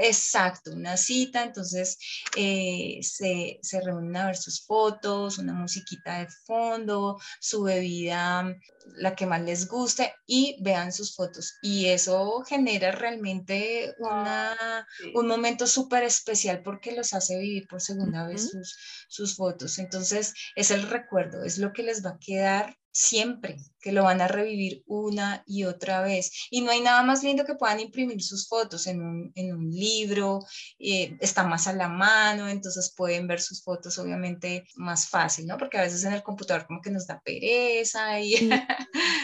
[0.00, 1.98] Exacto, una cita, entonces
[2.36, 8.54] eh, se, se, reúnen a ver sus fotos, una musiquita de fondo, su bebida,
[8.94, 11.56] la que más les guste y vean sus fotos.
[11.62, 18.26] Y eso genera realmente una, un momento súper especial porque los hace vivir por segunda
[18.26, 18.76] vez sus,
[19.08, 19.78] sus fotos.
[19.78, 24.20] Entonces es el recuerdo, es lo que les va a quedar siempre, que lo van
[24.20, 26.48] a revivir una y otra vez.
[26.50, 29.70] Y no hay nada más lindo que puedan imprimir sus fotos en un, en un
[29.70, 30.40] libro,
[30.78, 35.56] eh, está más a la mano, entonces pueden ver sus fotos obviamente más fácil, ¿no?
[35.56, 38.34] Porque a veces en el computador como que nos da pereza y...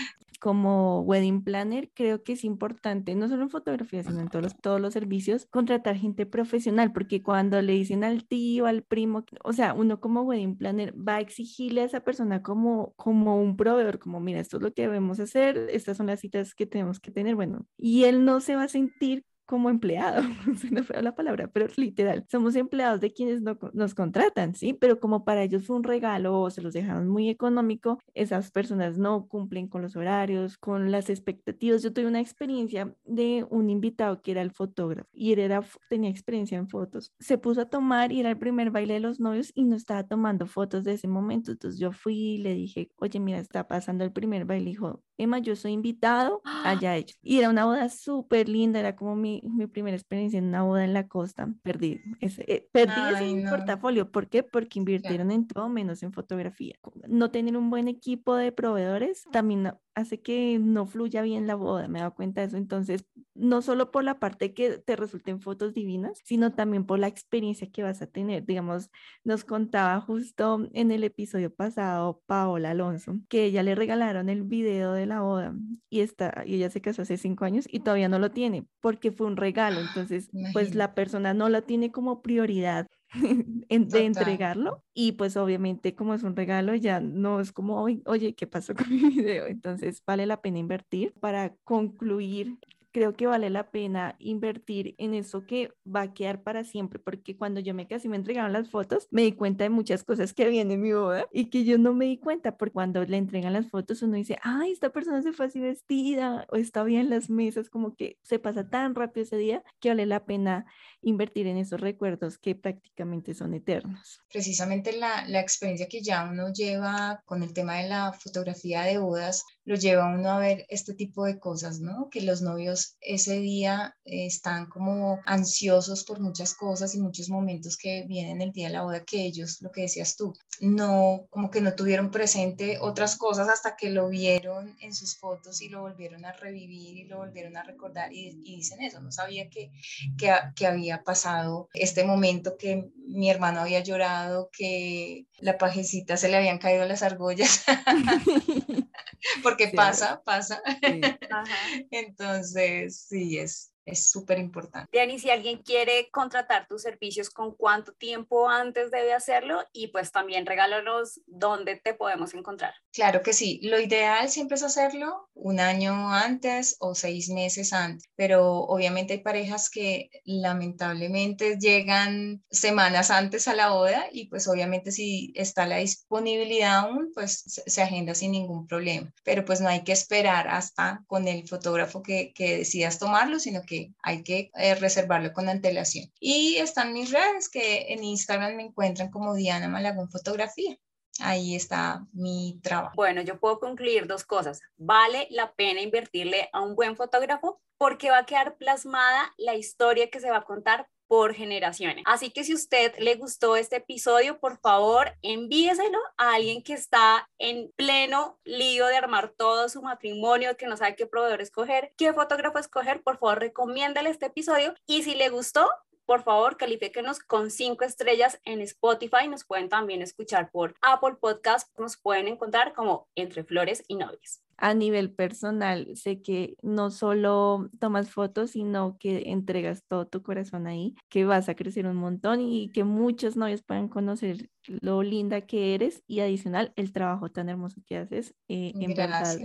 [0.44, 4.56] como wedding planner, creo que es importante, no solo en fotografía, sino en todos los,
[4.60, 9.54] todos los servicios, contratar gente profesional, porque cuando le dicen al tío, al primo, o
[9.54, 13.98] sea, uno como wedding planner va a exigirle a esa persona como, como un proveedor,
[13.98, 17.10] como, mira, esto es lo que debemos hacer, estas son las citas que tenemos que
[17.10, 20.22] tener, bueno, y él no se va a sentir como empleado,
[20.70, 24.74] no fue la palabra, pero literal, somos empleados de quienes nos contratan, ¿sí?
[24.74, 28.98] Pero como para ellos fue un regalo o se los dejaron muy económico, esas personas
[28.98, 31.82] no cumplen con los horarios, con las expectativas.
[31.82, 36.10] Yo tuve una experiencia de un invitado que era el fotógrafo y él era, tenía
[36.10, 37.12] experiencia en fotos.
[37.18, 40.04] Se puso a tomar y era el primer baile de los novios y no estaba
[40.04, 41.52] tomando fotos de ese momento.
[41.52, 44.70] Entonces yo fui y le dije, oye, mira, está pasando el primer baile.
[44.70, 47.18] Dijo, Emma, yo soy invitado, allá ellos.
[47.22, 50.84] Y era una boda súper linda, era como mi, mi, primera experiencia en una boda
[50.84, 51.52] en la costa.
[51.62, 54.10] Perdí ese, eh, perdí ese portafolio.
[54.10, 54.42] ¿Por qué?
[54.42, 56.76] Porque invirtieron en todo menos en fotografía.
[57.08, 61.86] No tener un buen equipo de proveedores también hace que no fluya bien la boda,
[61.88, 62.56] me he dado cuenta de eso.
[62.56, 67.06] Entonces, no solo por la parte que te resulten fotos divinas, sino también por la
[67.06, 68.44] experiencia que vas a tener.
[68.44, 68.90] Digamos,
[69.22, 74.92] nos contaba justo en el episodio pasado Paola Alonso que ella le regalaron el video
[74.92, 75.54] de la boda
[75.90, 79.12] y, está, y ella se casó hace cinco años y todavía no lo tiene porque
[79.12, 79.80] fue un regalo.
[79.80, 82.88] Entonces, pues la persona no lo tiene como prioridad
[83.68, 88.46] de entregarlo y pues obviamente como es un regalo ya no es como, oye, ¿qué
[88.46, 89.46] pasó con mi video?
[89.46, 92.58] Entonces vale la pena invertir para concluir
[92.94, 97.36] creo que vale la pena invertir en eso que va a quedar para siempre, porque
[97.36, 100.44] cuando yo me casé me entregaron las fotos, me di cuenta de muchas cosas que
[100.44, 103.52] habían en mi boda y que yo no me di cuenta, porque cuando le entregan
[103.52, 107.28] las fotos uno dice, ay, esta persona se fue así vestida o está bien las
[107.30, 110.64] mesas, como que se pasa tan rápido ese día que vale la pena
[111.02, 114.22] invertir en esos recuerdos que prácticamente son eternos.
[114.30, 118.98] Precisamente la, la experiencia que ya uno lleva con el tema de la fotografía de
[118.98, 122.08] bodas, lo lleva uno a ver este tipo de cosas, ¿no?
[122.10, 128.04] Que los novios ese día están como ansiosos por muchas cosas y muchos momentos que
[128.06, 131.60] vienen el día de la boda que ellos, lo que decías tú, no, como que
[131.60, 136.24] no tuvieron presente otras cosas hasta que lo vieron en sus fotos y lo volvieron
[136.24, 139.70] a revivir y lo volvieron a recordar y, dicen eso, no sabía que,
[140.18, 146.28] que, que había pasado este momento que mi hermano había llorado, que la pajecita se
[146.28, 147.64] le habían caído las argollas.
[149.56, 150.62] porque pasa, pasa.
[151.90, 154.88] Entonces, sí, es, es súper importante.
[154.92, 159.62] Diani, si alguien quiere contratar tus servicios, ¿con cuánto tiempo antes debe hacerlo?
[159.72, 162.74] Y pues también regálanos dónde te podemos encontrar.
[162.92, 168.08] Claro que sí, lo ideal siempre es hacerlo un año antes o seis meses antes,
[168.14, 174.92] pero obviamente hay parejas que lamentablemente llegan semanas antes a la boda y pues obviamente
[174.92, 179.82] si está la disponibilidad aún, pues se agenda sin ningún problema, pero pues no hay
[179.82, 184.74] que esperar hasta con el fotógrafo que, que decidas tomarlo, sino que hay que eh,
[184.74, 186.12] reservarlo con antelación.
[186.20, 190.76] Y están mis redes que en Instagram me encuentran como Diana Malagón Fotografía.
[191.20, 192.94] Ahí está mi trabajo.
[192.96, 194.60] Bueno, yo puedo concluir dos cosas.
[194.76, 200.10] Vale la pena invertirle a un buen fotógrafo porque va a quedar plasmada la historia
[200.10, 202.04] que se va a contar por generaciones.
[202.06, 207.28] Así que si usted le gustó este episodio, por favor, envíeselo a alguien que está
[207.38, 212.12] en pleno lío de armar todo su matrimonio, que no sabe qué proveedor escoger, qué
[212.12, 215.68] fotógrafo escoger, por favor, recomiéndale este episodio y si le gustó,
[216.06, 219.26] por favor, califíquenos con cinco estrellas en Spotify.
[219.28, 221.68] Nos pueden también escuchar por Apple Podcast.
[221.78, 227.70] Nos pueden encontrar como Entre Flores y Novias a nivel personal, sé que no solo
[227.78, 232.40] tomas fotos, sino que entregas todo tu corazón ahí, que vas a crecer un montón
[232.40, 237.48] y que muchos novios puedan conocer lo linda que eres y adicional el trabajo tan
[237.48, 238.34] hermoso que haces.
[238.48, 239.38] Eh, en verdad,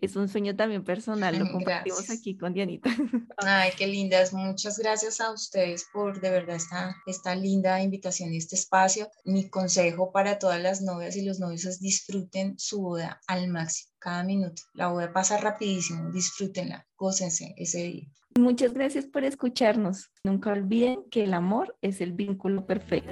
[0.00, 2.90] es un sueño también personal, lo compartimos aquí con Dianita.
[3.38, 4.32] Ay, qué lindas.
[4.32, 9.08] Muchas gracias a ustedes por de verdad esta, esta linda invitación y este espacio.
[9.24, 13.93] Mi consejo para todas las novias y los novios es disfruten su boda al máximo
[14.04, 14.62] cada minuto.
[14.74, 18.08] La boda pasa rapidísimo, disfrútenla, gócense ese día.
[18.38, 20.10] Muchas gracias por escucharnos.
[20.24, 23.10] Nunca olviden que el amor es el vínculo perfecto.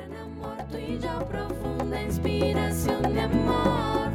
[2.04, 4.12] inspiración de amor.